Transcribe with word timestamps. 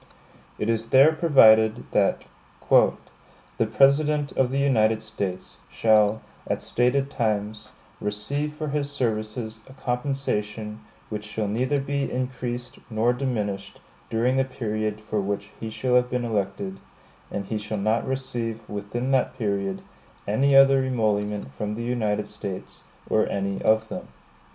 It 0.57 0.67
is 0.67 0.87
there 0.89 1.11
provided 1.13 1.83
that 1.91 2.23
"The 2.71 3.67
President 3.71 4.31
of 4.31 4.49
the 4.49 4.57
United 4.57 5.03
States 5.03 5.57
shall, 5.69 6.21
at 6.47 6.63
stated 6.63 7.11
times, 7.11 7.73
receive 7.99 8.51
for 8.51 8.69
his 8.69 8.89
services 8.91 9.59
a 9.69 9.73
compensation 9.73 10.81
which 11.09 11.23
shall 11.23 11.47
neither 11.47 11.79
be 11.79 12.11
increased 12.11 12.79
nor 12.89 13.13
diminished 13.13 13.79
during 14.09 14.37
the 14.37 14.43
period 14.43 14.99
for 14.99 15.21
which 15.21 15.51
he 15.59 15.69
shall 15.69 15.93
have 15.93 16.09
been 16.09 16.25
elected; 16.25 16.79
and 17.29 17.45
he 17.45 17.59
shall 17.59 17.77
not 17.77 18.07
receive 18.07 18.67
within 18.67 19.11
that 19.11 19.37
period 19.37 19.83
any 20.27 20.55
other 20.55 20.83
emolument 20.83 21.53
from 21.53 21.75
the 21.75 21.83
United 21.83 22.27
States, 22.27 22.83
or 23.07 23.29
any 23.29 23.61
of 23.61 23.89
them." 23.89 24.07